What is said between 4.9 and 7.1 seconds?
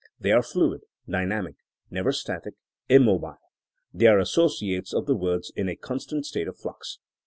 of the words in a constant state of flux.